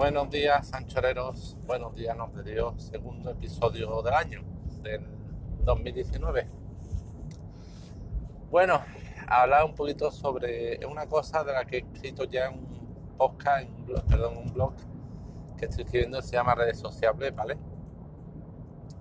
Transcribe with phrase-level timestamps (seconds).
[0.00, 1.58] Buenos días, anchoreros.
[1.66, 2.84] Buenos días, nos de Dios.
[2.84, 4.42] Segundo episodio del año,
[4.82, 5.06] del
[5.62, 6.48] 2019.
[8.50, 8.80] Bueno,
[9.28, 13.66] hablar un poquito sobre una cosa de la que he escrito ya en un podcast,
[13.66, 14.72] en un blog, perdón, un blog
[15.58, 17.58] que estoy escribiendo, se llama Redes Sociables, ¿vale?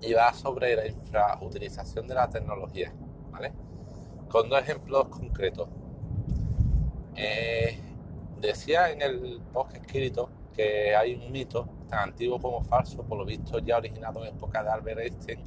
[0.01, 2.93] Y va sobre la infrautilización de la tecnología,
[3.31, 3.53] ¿vale?
[4.27, 5.69] Con dos ejemplos concretos.
[7.15, 7.79] Eh,
[8.41, 10.29] decía en el post escrito
[10.59, 14.61] que hay un mito tan antiguo como falso, por lo visto ya originado en época
[14.61, 15.41] de Albert Einstein,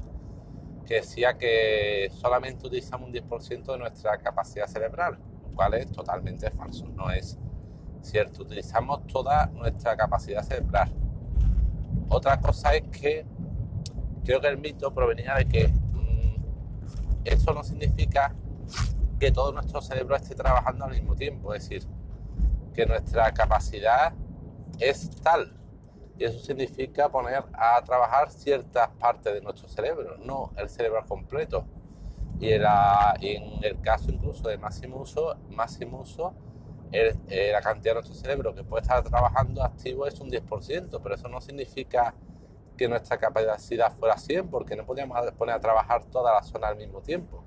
[0.87, 6.51] que decía que solamente utilizamos un 10% de nuestra capacidad cerebral, lo cual es totalmente
[6.51, 7.39] falso, no es
[8.01, 10.91] cierto, utilizamos toda nuestra capacidad cerebral.
[12.09, 13.27] Otra cosa es que
[14.25, 16.43] creo que el mito provenía de que mmm,
[17.23, 18.35] eso no significa
[19.21, 21.87] que todo nuestro cerebro esté trabajando al mismo tiempo, es decir,
[22.73, 24.15] que nuestra capacidad
[24.79, 25.57] es tal.
[26.19, 31.65] Y eso significa poner a trabajar ciertas partes de nuestro cerebro, no el cerebro completo.
[32.41, 32.63] Y en,
[33.63, 35.37] el caso incluso de máximo uso,
[35.93, 36.35] uso
[36.91, 41.15] eh, la cantidad de nuestro cerebro que puede estar trabajando activo es un 10%, pero
[41.15, 42.15] eso no significa
[42.77, 46.77] que nuestra capacidad fuera 100, porque no podíamos poner a trabajar toda la zona al
[46.77, 47.45] mismo tiempo.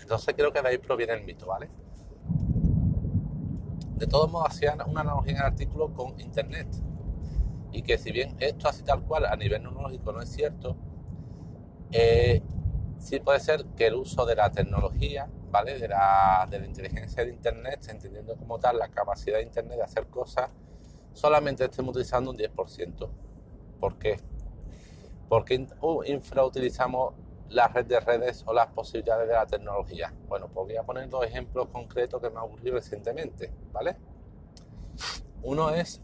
[0.00, 1.68] Entonces creo que de ahí proviene el mito, ¿vale?
[3.98, 6.68] De todos modos hacían una analogía en el artículo con Internet.
[7.72, 10.76] Y que si bien esto así tal cual a nivel neurológico no es cierto,
[11.90, 12.42] eh,
[12.98, 15.78] sí puede ser que el uso de la tecnología, ¿vale?
[15.78, 19.84] De la, de la inteligencia de Internet, entendiendo como tal la capacidad de Internet de
[19.84, 20.50] hacer cosas,
[21.12, 23.10] solamente estemos utilizando un 10%.
[23.80, 24.20] ¿Por qué?
[25.28, 25.66] Porque
[26.06, 27.14] infrautilizamos
[27.50, 30.12] la red de redes o las posibilidades de la tecnología.
[30.28, 33.96] Bueno, pues voy a poner dos ejemplos concretos que me han ocurrido recientemente, ¿vale?
[35.42, 36.00] Uno es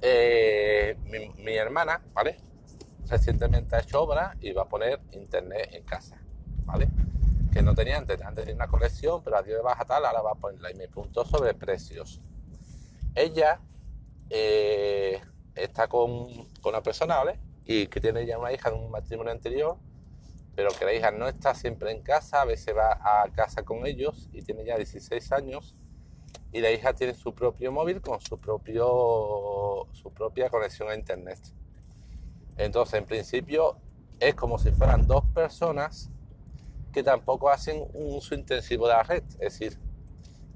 [0.00, 0.96] eh,
[1.36, 2.38] mi, hermana, ¿vale?
[3.06, 6.18] Recientemente ha hecho obra y va a poner internet en casa,
[6.64, 6.88] ¿vale?
[7.52, 10.22] Que no tenía antes, antes tenía una colección, pero a día de baja tal, ahora
[10.22, 12.20] va a ponerla y me preguntó sobre precios.
[13.14, 13.60] Ella
[14.30, 15.20] eh,
[15.54, 16.28] está con,
[16.60, 17.40] con una persona, ¿vale?
[17.64, 19.76] Y que tiene ya una hija de un matrimonio anterior
[20.54, 23.86] pero que la hija no está siempre en casa, a veces va a casa con
[23.86, 25.76] ellos y tiene ya 16 años
[26.52, 31.38] y la hija tiene su propio móvil con su, propio, su propia conexión a internet.
[32.56, 33.78] Entonces, en principio,
[34.18, 36.10] es como si fueran dos personas
[36.92, 39.22] que tampoco hacen un uso intensivo de la red.
[39.38, 39.78] Es decir,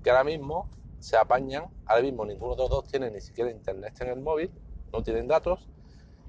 [0.03, 0.69] que ahora mismo
[0.99, 4.51] se apañan, ahora mismo ninguno de los dos tiene ni siquiera internet en el móvil,
[4.93, 5.69] no tienen datos,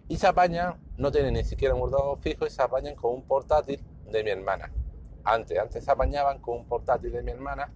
[0.07, 3.21] y se apañan, no tienen ni siquiera un ordenador fijo y se apañan con un
[3.23, 4.71] portátil de mi hermana.
[5.23, 7.71] Antes, antes se apañaban con un portátil de mi hermana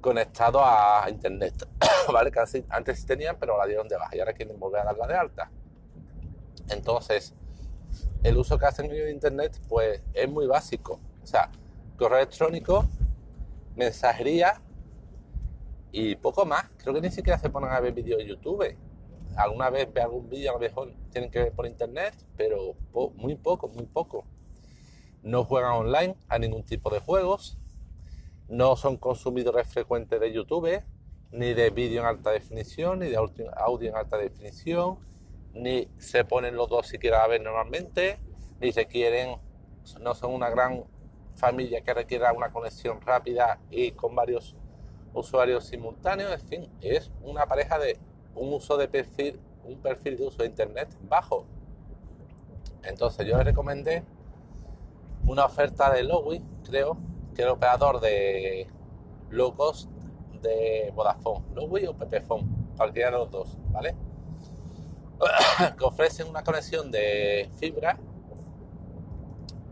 [0.00, 1.66] conectado a internet,
[2.12, 2.30] ¿vale?
[2.68, 5.14] Antes sí tenían, pero la dieron de baja y ahora quieren volver a darla de
[5.14, 5.50] alta.
[6.68, 7.34] Entonces,
[8.22, 11.00] el uso que hacen de internet, pues es muy básico.
[11.22, 11.50] O sea,
[11.96, 12.84] correo electrónico,
[13.74, 14.60] mensajería
[15.90, 16.66] y poco más.
[16.76, 18.76] Creo que ni siquiera se ponen a ver vídeos de YouTube
[19.36, 22.74] alguna vez ve algún vídeo, a lo mejor tienen que ver por internet, pero
[23.16, 24.24] muy poco, muy poco.
[25.22, 27.58] No juegan online a ningún tipo de juegos,
[28.48, 30.82] no son consumidores frecuentes de YouTube,
[31.32, 34.98] ni de vídeo en alta definición, ni de audio en alta definición,
[35.52, 38.18] ni se ponen los dos siquiera a ver normalmente,
[38.60, 39.38] ni se quieren,
[40.00, 40.84] no son una gran
[41.34, 44.56] familia que requiera una conexión rápida y con varios
[45.12, 47.98] usuarios simultáneos, en fin, es una pareja de
[48.36, 51.46] un uso de perfil, un perfil de uso de internet bajo.
[52.82, 54.04] Entonces yo le recomendé
[55.26, 56.96] una oferta de Lowy, creo,
[57.34, 58.68] que el operador de
[59.30, 59.90] low cost
[60.40, 63.96] de Vodafone, Lowy o Pepefone, cualquiera de los dos, ¿vale?
[65.78, 67.98] que ofrecen una conexión de fibra,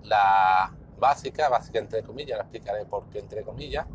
[0.02, 3.86] la básica, básica entre comillas, la explicaré por qué entre comillas,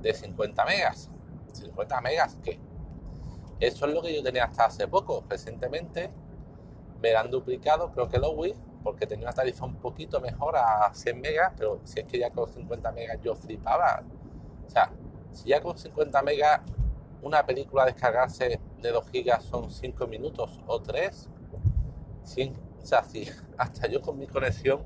[0.00, 1.10] de 50 megas.
[1.52, 2.58] 50 megas, ¿qué?
[3.62, 5.22] Eso es lo que yo tenía hasta hace poco.
[5.28, 6.10] Recientemente
[7.00, 10.92] me han duplicado, creo que lo Wii, porque tenía una tarifa un poquito mejor a
[10.92, 14.02] 100 megas, pero si es que ya con 50 megas yo flipaba.
[14.66, 14.90] O sea,
[15.30, 16.60] si ya con 50 megas
[17.22, 21.28] una película descargarse de 2 gigas son 5 minutos o 3,
[22.82, 24.82] o sea, si hasta yo con mi conexión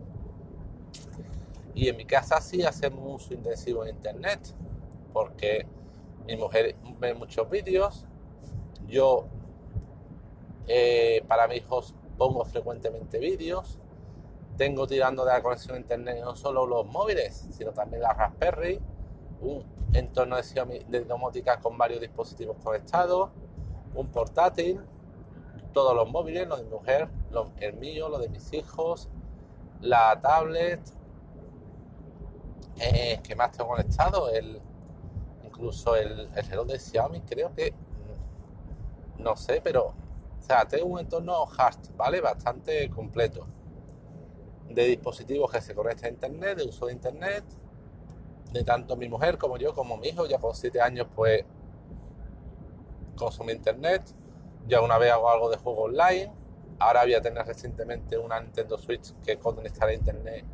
[1.75, 4.55] y en mi casa sí hacemos un uso intensivo de internet,
[5.14, 5.67] porque
[6.26, 8.06] mi mujer ve muchos vídeos,
[8.88, 9.27] yo
[10.69, 13.79] eh, para mis hijos pongo frecuentemente vídeos.
[14.56, 18.81] Tengo tirando de la conexión a internet no solo los móviles, sino también la Raspberry,
[19.43, 19.62] un
[19.93, 23.31] entorno de, domótica con varios dispositivos conectados,
[23.94, 24.81] un portátil.
[25.73, 27.09] Todos los móviles, los de mi mujer,
[27.59, 29.11] el mío, los de mis hijos,
[29.82, 30.81] la tablet,
[32.79, 34.31] eh, ¿qué más tengo conectado?
[34.31, 34.59] El,
[35.44, 37.75] incluso el, el reloj de Xiaomi, creo que,
[39.19, 42.21] no sé, pero, o sea, tengo un entorno hard, ¿vale?
[42.21, 43.47] Bastante completo
[44.69, 47.45] de dispositivos que se conectan a internet, de uso de internet,
[48.53, 51.45] de tanto mi mujer como yo, como mi hijo, ya con 7 años, pues
[53.17, 54.03] consume internet.
[54.67, 56.33] Ya una vez hago algo de juego online.
[56.79, 60.45] Ahora voy a tener recientemente una Nintendo Switch que conectaré a internet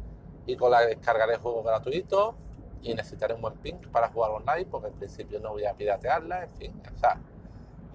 [0.46, 2.34] y con la descargaré juegos gratuitos
[2.82, 6.44] y necesitaré un buen ping para jugar online porque en principio no voy a piratearla,
[6.44, 7.20] en fin, o sea,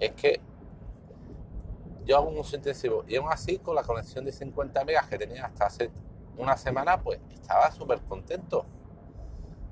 [0.00, 0.40] es que
[2.08, 5.18] yo hago un uso intensivo y aún así con la conexión de 50 megas que
[5.18, 5.90] tenía hasta hace
[6.38, 8.64] una semana, pues estaba súper contento.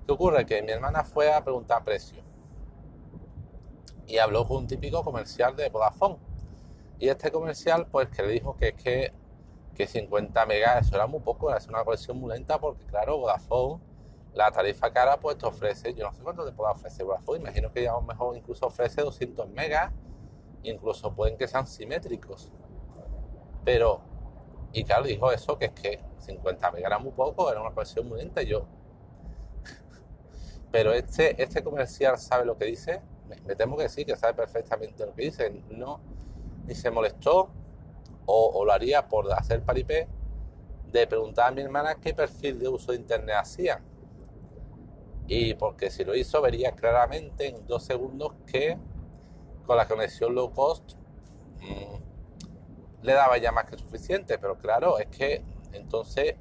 [0.05, 0.45] ¿Qué ocurre?
[0.45, 2.23] Que mi hermana fue a preguntar precio
[4.07, 6.19] y habló con un típico comercial de Vodafone.
[6.99, 9.13] Y este comercial, pues que le dijo que es que,
[9.75, 13.81] que 50 megas, eso era muy poco, era una conexión muy lenta porque, claro, Vodafone,
[14.35, 17.73] la tarifa cara, pues te ofrece, yo no sé cuánto te puede ofrecer Vodafone, imagino
[17.73, 19.91] que ya a lo mejor incluso ofrece 200 megas,
[20.71, 22.51] incluso pueden que sean simétricos.
[23.65, 24.01] Pero,
[24.73, 28.09] y claro, dijo eso, que es que 50 megas era muy poco, era una conexión
[28.09, 28.67] muy lenta yo...
[30.71, 35.05] Pero este, este comercial sabe lo que dice, me, temo que sí, que sabe perfectamente
[35.05, 35.63] lo que dice.
[35.71, 36.01] No,
[36.67, 37.51] ni se molestó
[38.27, 40.09] o, lo haría por hacer paripé
[40.91, 43.81] de preguntar a mi hermana qué perfil de uso de internet hacía.
[45.29, 48.79] Y porque si lo hizo, vería claramente en dos segundos que
[49.67, 50.95] con la conexión low cost
[51.61, 54.39] mm, le daba ya más que suficiente.
[54.39, 56.37] Pero claro, es que entonces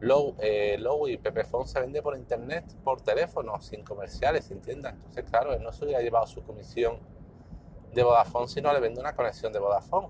[0.00, 4.92] Low, eh, Low y Pepephone se vende por internet, por teléfono, sin comerciales, sin tiendas.
[4.92, 6.98] Entonces, claro, él no se hubiera llevado su comisión
[7.94, 10.08] de Vodafone si no le vende una conexión de Vodafone.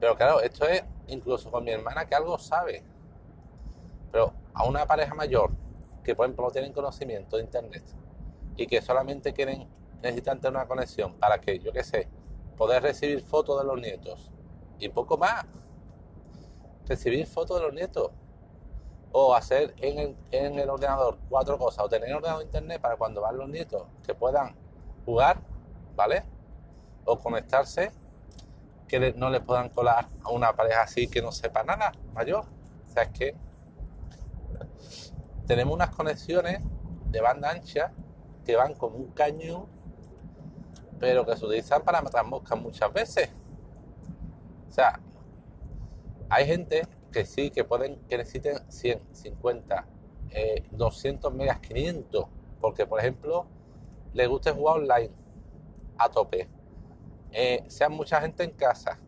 [0.00, 2.82] Pero claro, esto es incluso con mi hermana que algo sabe.
[4.10, 5.50] Pero a una pareja mayor
[6.02, 7.84] que, por ejemplo, no tienen conocimiento de internet
[8.56, 9.68] y que solamente quieren,
[10.04, 12.08] necesitan tener una conexión para que, yo qué sé,
[12.56, 14.30] poder recibir fotos de los nietos
[14.78, 15.44] y poco más
[16.86, 18.10] recibir fotos de los nietos
[19.12, 20.16] o hacer en
[20.58, 24.14] el, ordenador cuatro cosas o tener un ordenador internet para cuando van los nietos que
[24.14, 24.56] puedan
[25.04, 25.38] jugar,
[25.94, 26.24] ¿vale?
[27.04, 27.92] O conectarse,
[28.88, 32.44] que no les puedan colar a una pareja así que no sepa nada mayor.
[32.88, 33.36] O sea, es que
[35.46, 36.60] tenemos unas conexiones
[37.06, 37.92] de banda ancha
[38.44, 39.66] que van como un cañón,
[41.04, 43.28] pero que se utilizan para matar moscas muchas veces.
[44.70, 44.98] O sea,
[46.30, 49.86] hay gente que sí, que pueden, que necesiten 100, 50,
[50.70, 52.24] 200 megas, 500,
[52.58, 53.44] porque por ejemplo,
[54.14, 55.10] les gusta jugar online
[55.98, 56.48] a tope.
[57.32, 58.98] Eh, sean mucha gente en casa,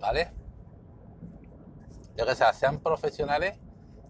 [0.00, 0.32] ¿vale?
[2.16, 3.60] Yo que sea, sean profesionales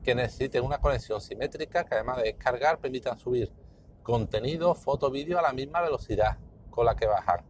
[0.02, 3.52] que necesiten una conexión simétrica que además de descargar permitan subir
[4.02, 6.38] contenido, foto, vídeo a la misma velocidad
[6.70, 7.44] con la que bajan.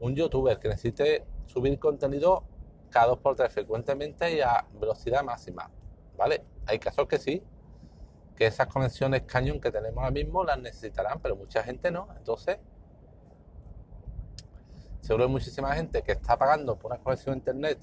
[0.00, 2.44] Un youtuber que necesite subir contenido
[2.90, 5.70] cada 2x3 frecuentemente y a velocidad máxima,
[6.16, 6.44] ¿vale?
[6.66, 7.42] Hay casos que sí,
[8.36, 12.08] que esas conexiones cañón que tenemos ahora mismo las necesitarán, pero mucha gente no.
[12.16, 12.58] Entonces,
[15.00, 17.78] seguro hay muchísima gente que está pagando por una conexión a internet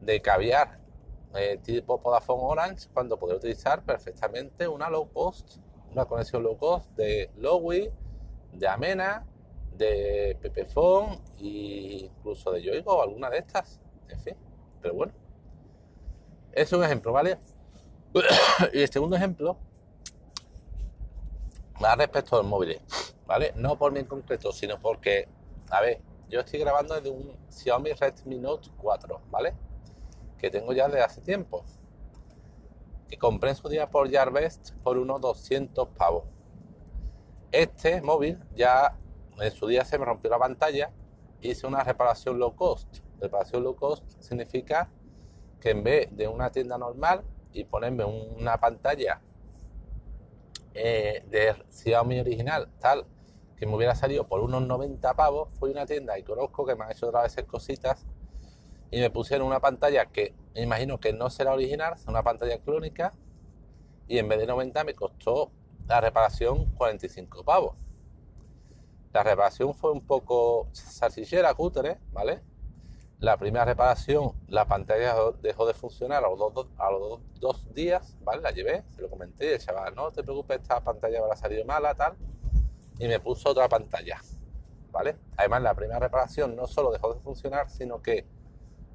[0.00, 0.78] de caviar
[1.34, 5.58] eh, tipo Vodafone Orange cuando podría utilizar perfectamente una low cost,
[5.92, 7.90] una conexión low cost de Lowy,
[8.52, 9.26] de Amena,
[9.76, 13.80] de Pepephone e incluso de Yoigo alguna de estas.
[14.08, 14.34] En fin,
[14.82, 15.12] pero bueno.
[16.52, 17.38] Es un ejemplo, ¿vale?
[18.72, 19.58] y el segundo ejemplo
[21.82, 22.80] va respecto a los móviles,
[23.26, 23.52] ¿vale?
[23.54, 25.28] No por mí en concreto, sino porque,
[25.70, 29.54] a ver, yo estoy grabando desde un Xiaomi Redmi Note 4, ¿vale?
[30.38, 31.64] Que tengo ya desde hace tiempo.
[33.08, 36.24] Que compré en su día por Jarvest por unos 200 pavos.
[37.50, 38.96] Este móvil ya
[39.40, 40.90] en su día se me rompió la pantalla,
[41.40, 44.90] hice una reparación low cost Reparación low cost significa
[45.60, 49.20] que en vez de una tienda normal y ponerme una pantalla
[50.74, 53.06] eh, de Xiaomi original, tal,
[53.56, 56.76] que me hubiera salido por unos 90 pavos, fui a una tienda y conozco que
[56.76, 58.06] me han hecho otra vez cositas
[58.90, 62.58] y me pusieron una pantalla que me imagino que no será original, es una pantalla
[62.58, 63.12] clónica
[64.06, 65.52] y en vez de 90 me costó
[65.86, 67.76] la reparación 45 pavos.
[69.12, 72.42] La reparación fue un poco salsichera, cutre, ¿vale?
[73.20, 76.38] La primera reparación, la pantalla dejó de funcionar a los,
[77.40, 78.42] dos, días, ¿vale?
[78.42, 81.94] La llevé, se lo comenté el chaval, no te preocupes, esta pantalla habrá salido mala,
[81.94, 82.16] tal.
[82.98, 84.20] Y me puso otra pantalla,
[84.92, 85.16] ¿vale?
[85.36, 88.26] Además, la primera reparación no solo dejó de funcionar, sino que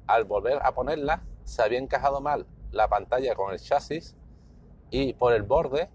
[0.06, 4.16] al volver a ponerla se había encajado mal la pantalla con el chasis
[4.90, 5.90] y por el borde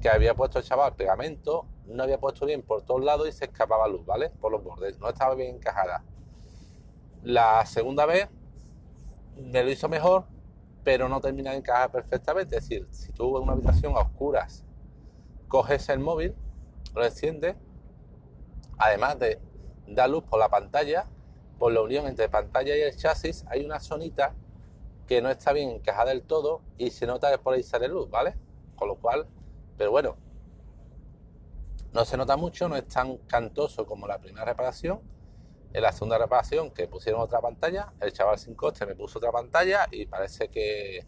[0.00, 3.46] que había puesto el chaval pegamento no había puesto bien por todos lados y se
[3.46, 4.30] escapaba luz, ¿vale?
[4.30, 6.04] Por los bordes, no estaba bien encajada.
[7.22, 8.28] La segunda vez
[9.36, 10.26] me lo hizo mejor,
[10.84, 12.56] pero no termina de encajar perfectamente.
[12.56, 14.64] Es decir, si tú en una habitación a oscuras
[15.48, 16.34] coges el móvil,
[16.94, 17.56] lo enciendes,
[18.78, 19.40] además de
[19.86, 21.06] dar luz por la pantalla,
[21.62, 24.34] por la unión entre pantalla y el chasis, hay una zonita
[25.06, 28.10] que no está bien encajada del todo y se nota que por ahí sale luz,
[28.10, 28.34] ¿vale?
[28.74, 29.28] Con lo cual,
[29.78, 30.16] pero bueno,
[31.92, 35.02] no se nota mucho, no es tan cantoso como la primera reparación.
[35.72, 39.30] En la segunda reparación, que pusieron otra pantalla, el chaval sin coste me puso otra
[39.30, 41.06] pantalla y parece que,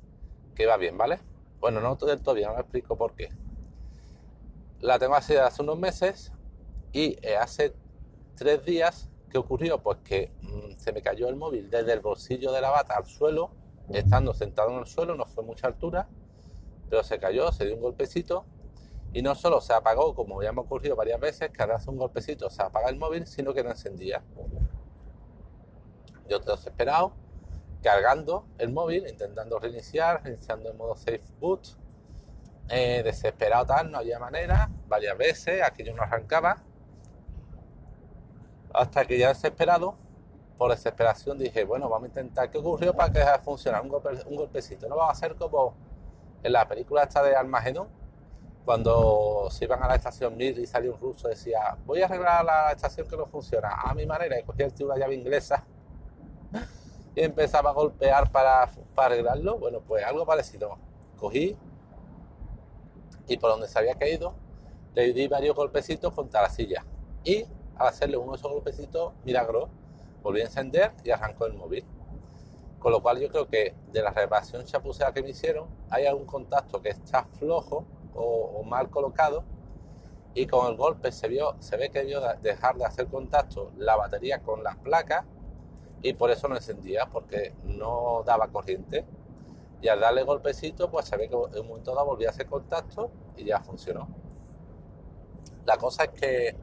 [0.55, 1.19] que va bien, ¿vale?
[1.59, 3.31] Bueno, no del todo bien, no me explico por qué.
[4.79, 6.31] La tengo así hace unos meses
[6.93, 7.75] y eh, hace
[8.37, 9.83] tres días, ¿qué ocurrió?
[9.83, 10.31] Pues que
[10.77, 13.51] se me cayó el móvil desde el bolsillo de la bata al suelo,
[13.91, 16.09] estando sentado en el suelo, no fue mucha altura,
[16.89, 18.47] pero se cayó, se dio un golpecito
[19.13, 21.89] y no solo se apagó, como ya me ha ocurrido varias veces, que ahora hace
[21.89, 24.25] un golpecito se apaga el móvil, sino que no encendía.
[26.29, 27.13] Yo desesperado,
[27.83, 31.69] cargando el móvil, intentando reiniciar, reiniciando en modo safe boot.
[32.71, 36.65] Eh, desesperado tal, no había manera, varias veces, aquello no arrancaba.
[38.73, 39.97] Hasta que ya desesperado,
[40.57, 43.91] por desesperación dije, bueno, vamos a intentar qué ocurrió para que deje de funcionar un,
[43.91, 44.89] un golpecito.
[44.89, 45.75] No va a ser como
[46.43, 47.89] en la película esta de Armagedón,
[48.65, 52.45] cuando se iban a la estación Mir y salió un ruso, decía, voy a arreglar
[52.45, 55.65] la estación que no funciona a mi manera, y cogía el una llave inglesa
[57.15, 59.59] y empezaba a golpear para, para arreglarlo.
[59.59, 60.79] Bueno, pues algo parecido.
[61.19, 61.57] Cogí
[63.27, 64.35] y por donde se había caído,
[64.95, 66.85] le di varios golpecitos contra la silla.
[67.23, 67.45] Y
[67.77, 69.69] al hacerle uno de esos golpecitos, milagro,
[70.25, 71.85] volví a encender y arrancó el móvil.
[72.81, 76.27] Con lo cual yo creo que de la reparación chapucera que me hicieron, hay algún
[76.27, 79.45] contacto que está flojo o, mal colocado
[80.35, 83.97] y con el golpe se, vio, se ve que debió dejar de hacer contacto la
[83.97, 85.25] batería con las placas
[86.03, 89.07] y por eso no encendía, porque no daba corriente.
[89.81, 92.47] Y al darle golpecito, pues se ve que en un momento dado volvía a hacer
[92.47, 94.09] contacto y ya funcionó.
[95.65, 96.57] La cosa es que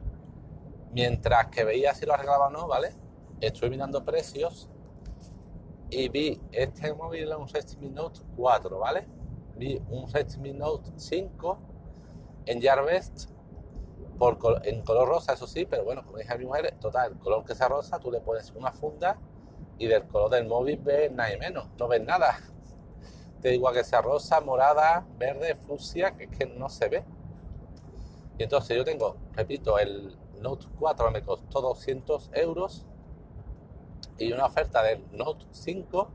[0.92, 2.94] mientras que veía si lo arreglaba o no, ¿vale?
[3.42, 4.70] Estoy mirando precios
[5.90, 9.08] y vi este móvil en un Redmi Note 4, ¿vale?
[9.56, 11.58] vi un Redmi Note 5
[12.46, 13.30] en Jarvest
[14.16, 17.18] por, en color rosa, eso sí, pero bueno, como dije a mi mujer, total, el
[17.18, 19.18] color que sea rosa, tú le pones una funda
[19.76, 22.38] y del color del móvil ves nada y menos, no ves nada.
[23.40, 27.04] Te digo que sea rosa, morada, verde, fucsia, que es que no se ve.
[28.38, 32.86] Y entonces yo tengo, repito, el Note 4 me costó 200 euros
[34.18, 36.10] y una oferta del Note 5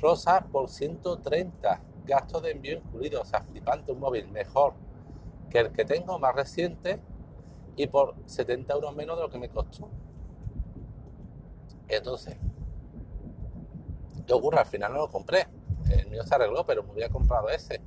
[0.00, 4.74] rosa por 130 gasto de envío incluido, o sea, flipante, un móvil mejor
[5.50, 7.00] que el que tengo, más reciente,
[7.76, 9.90] y por 70 euros menos de lo que me costó.
[11.88, 12.36] Entonces,
[14.26, 14.60] ¿qué ocurre?
[14.60, 15.46] Al final no lo compré.
[15.90, 17.80] El mío se arregló, pero me había comprado ese.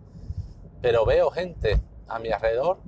[0.82, 2.80] Pero veo gente a mi alrededor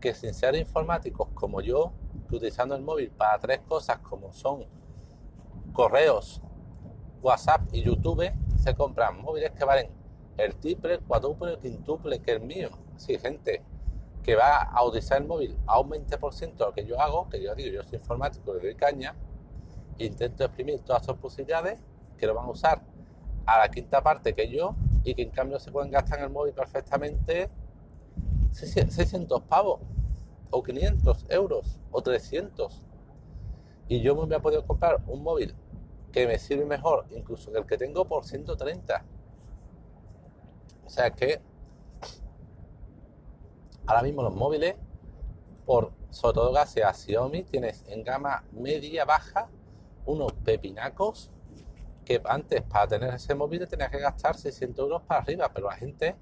[0.00, 1.92] que sin ser informáticos como yo,
[2.30, 4.66] utilizando el móvil para tres cosas como son
[5.76, 6.40] correos,
[7.20, 9.90] WhatsApp y YouTube, se compran móviles que valen
[10.38, 12.70] el triple, cuádruple, quintuple que el mío.
[12.96, 13.62] Sí, gente
[14.22, 17.42] que va a utilizar el móvil a un 20% de lo que yo hago, que
[17.42, 19.14] yo digo, yo soy informático, le doy caña,
[19.98, 21.78] intento exprimir todas sus posibilidades,
[22.16, 22.82] que lo van a usar
[23.44, 26.30] a la quinta parte que yo y que en cambio se pueden gastar en el
[26.30, 27.50] móvil perfectamente
[28.50, 29.80] 600 pavos
[30.50, 32.82] o 500 euros o 300.
[33.88, 35.54] Y yo me a poder comprar un móvil
[36.16, 39.04] que me sirve mejor incluso que el que tengo por 130
[40.86, 41.42] o sea que
[43.86, 44.76] ahora mismo los móviles,
[45.66, 49.50] por sobre todo gracias a Xiaomi, tienes en gama media baja
[50.06, 51.30] unos pepinacos
[52.06, 55.76] que antes para tener ese móvil tenías que gastar 600 euros para arriba, pero la
[55.76, 56.16] gente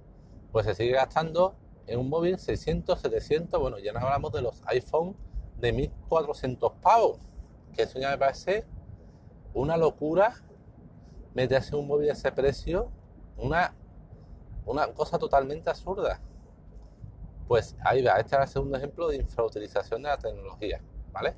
[0.51, 1.55] pues se sigue gastando
[1.87, 5.15] en un móvil 600, 700, bueno, ya no hablamos de los iPhone
[5.61, 7.21] de 1400 pavos,
[7.73, 8.65] que eso ya me parece
[9.55, 10.35] una locura
[11.35, 12.91] meterse un móvil de ese precio,
[13.39, 13.75] una
[14.67, 16.21] una cosa totalmente absurda.
[17.47, 20.81] Pues ahí va, este es el segundo ejemplo de infrautilización de la tecnología,
[21.13, 21.37] ¿vale?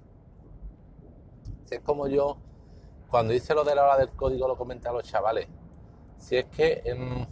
[1.65, 2.39] Si es como yo,
[3.11, 5.49] cuando hice lo de la hora del código, lo comenté a los chavales.
[6.17, 7.27] Si es que en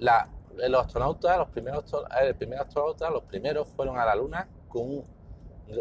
[0.00, 0.28] la,
[0.68, 1.84] los astronautas, los primeros,
[2.20, 5.04] el primer astronauta, los primeros fueron a la Luna con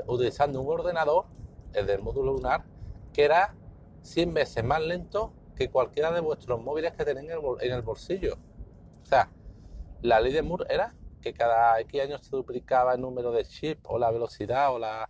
[0.08, 1.26] utilizando un ordenador,
[1.74, 2.64] el del módulo lunar,
[3.13, 3.55] que era
[4.01, 8.38] 100 veces más lento que cualquiera de vuestros móviles que tenéis en el bolsillo.
[9.03, 9.29] O sea,
[10.01, 13.82] la ley de Moore era que cada X años se duplicaba el número de chips
[13.86, 15.10] o la velocidad o la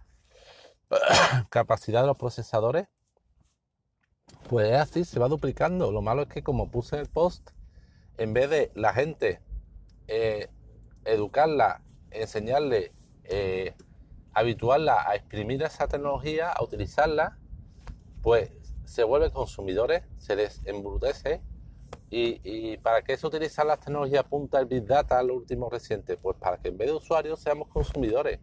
[1.49, 2.87] capacidad de los procesadores.
[4.49, 5.91] Pues es así, se va duplicando.
[5.91, 7.49] Lo malo es que como puse el post,
[8.17, 9.41] en vez de la gente
[10.07, 10.49] eh,
[11.05, 11.81] educarla,
[12.11, 12.93] enseñarle,
[13.23, 13.75] eh,
[14.33, 17.39] habituarla a exprimir esa tecnología, a utilizarla,
[18.23, 18.49] pues
[18.85, 21.41] se vuelven consumidores, se les embrutece.
[22.09, 26.15] ¿Y, para qué se utilizan las tecnologías punta del Big Data, lo último reciente?
[26.15, 28.39] Pues para que en vez de usuarios seamos consumidores,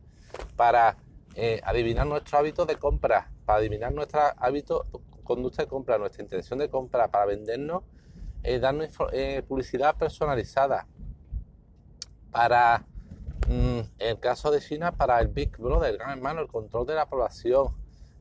[0.56, 0.96] para
[1.36, 4.86] eh, adivinar nuestros hábitos de compra, para adivinar nuestros hábitos,
[5.22, 7.84] conducta de compra, nuestra intención de compra, para vendernos,
[8.42, 10.88] eh, darnos eh, publicidad personalizada,
[12.32, 12.84] para,
[13.48, 16.96] mm, el caso de China, para el Big Brother, el gran hermano, el control de
[16.96, 17.79] la población,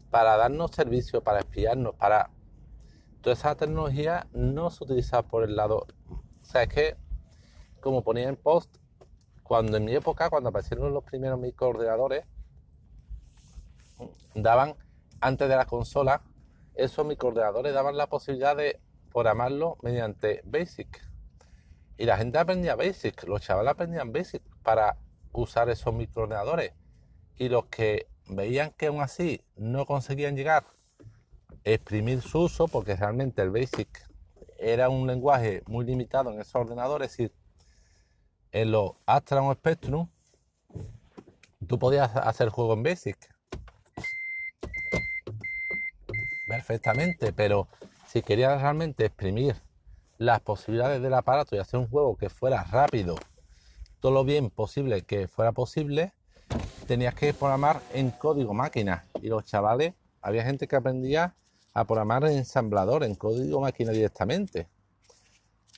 [0.09, 2.29] para darnos servicios, para espiarnos, para...
[3.21, 5.87] Toda esa tecnología no se utiliza por el lado...
[6.09, 6.97] O sea, es que,
[7.81, 8.77] como ponía en post,
[9.43, 12.25] cuando en mi época, cuando aparecieron los primeros microordenadores,
[14.35, 14.75] daban,
[15.21, 16.21] antes de la consola,
[16.75, 18.79] esos microordenadores daban la posibilidad de
[19.11, 21.01] programarlo mediante BASIC.
[21.97, 24.97] Y la gente aprendía BASIC, los chavales aprendían BASIC para
[25.33, 26.73] usar esos microordenadores.
[27.35, 31.05] Y los que veían que aún así no conseguían llegar a
[31.63, 33.89] exprimir su uso, porque realmente el BASIC
[34.57, 37.33] era un lenguaje muy limitado en esos ordenadores, es decir,
[38.51, 40.07] en los Astra o Spectrum,
[41.67, 43.17] tú podías hacer juego en BASIC.
[46.47, 47.67] Perfectamente, pero
[48.07, 49.55] si querías realmente exprimir
[50.17, 53.15] las posibilidades del aparato y hacer un juego que fuera rápido,
[53.99, 56.13] todo lo bien posible que fuera posible,
[56.89, 59.05] tenías que programar en código máquina.
[59.21, 59.93] Y los chavales,
[60.23, 61.35] había gente que aprendía
[61.75, 64.67] a programar en ensamblador, en código máquina directamente.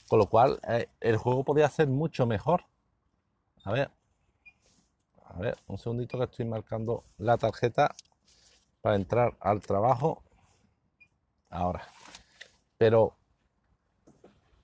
[0.07, 2.63] Con lo cual, eh, el juego podía ser mucho mejor.
[3.65, 3.91] A ver,
[5.25, 7.93] a ver, un segundito que estoy marcando la tarjeta
[8.79, 10.23] para entrar al trabajo.
[11.49, 11.89] Ahora.
[12.77, 13.17] Pero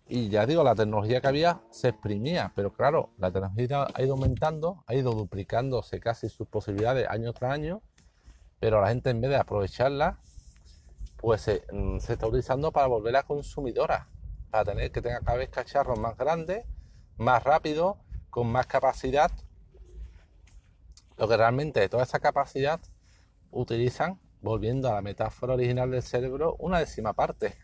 [0.10, 4.14] y ya digo, la tecnología que había se exprimía, pero claro, la tecnología ha ido
[4.14, 7.82] aumentando, ha ido duplicándose casi sus posibilidades año tras año,
[8.60, 10.20] pero la gente en vez de aprovecharla,
[11.18, 14.08] pues se, mm, está utilizando para volver a consumidora,
[14.50, 16.66] para tener que tenga cada vez cacharros más grandes,
[17.18, 17.98] más rápidos,
[18.30, 19.32] con más capacidad.
[21.18, 22.80] Lo que realmente toda esa capacidad
[23.52, 27.58] utilizan, volviendo a la metáfora original del cerebro, una décima parte.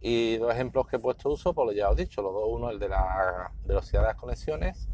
[0.00, 2.70] Y dos ejemplos que he puesto uso, pues ya os he dicho, los dos, uno
[2.70, 4.88] el de la velocidad de las conexiones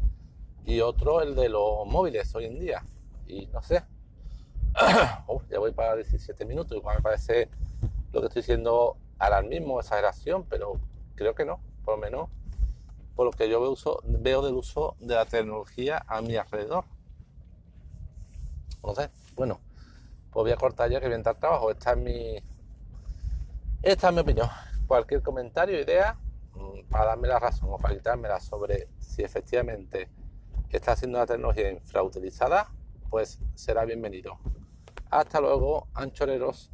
[0.65, 2.83] y otro el de los móviles hoy en día.
[3.27, 3.83] Y no sé,
[5.49, 7.49] ya voy para 17 minutos, igual me parece
[8.11, 10.79] lo que estoy diciendo alarmismo, exageración, pero
[11.15, 12.29] creo que no, por lo menos
[13.15, 16.83] por lo que yo veo, uso, veo del uso de la tecnología a mi alrededor.
[18.93, 19.59] Sé, bueno,
[20.31, 21.71] pues voy a cortar ya que voy a trabajo.
[21.71, 22.37] Esta es mi,
[23.81, 24.49] esta es mi opinión
[24.87, 26.17] cualquier comentario, idea,
[26.53, 30.09] mm, para darme la razón o para quitármela sobre si efectivamente
[30.75, 32.71] está siendo una tecnología infrautilizada,
[33.09, 34.37] pues será bienvenido.
[35.09, 36.71] Hasta luego, anchoreros.